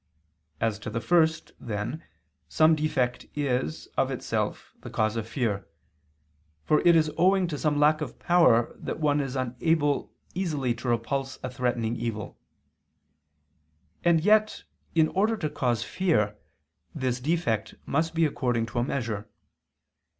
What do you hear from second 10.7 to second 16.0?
to repulse a threatening evil. And yet, in order to cause